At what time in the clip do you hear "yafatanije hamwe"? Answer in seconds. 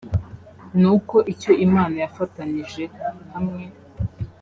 2.03-3.63